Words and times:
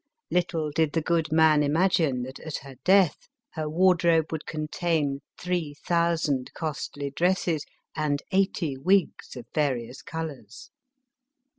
Little 0.31 0.71
did 0.71 0.93
the 0.93 1.01
good 1.03 1.31
man 1.31 1.61
imagine 1.61 2.23
that, 2.23 2.39
at 2.39 2.57
her 2.65 2.73
death, 2.83 3.27
her 3.51 3.69
wardrobe 3.69 4.31
would 4.31 4.47
contain 4.47 5.19
three 5.39 5.75
thousand 5.85 6.51
costly 6.55 7.11
dresses 7.11 7.67
and 7.95 8.23
eighty 8.31 8.75
wigs 8.77 9.35
of 9.35 9.45
various 9.53 10.01
colors. 10.01 10.71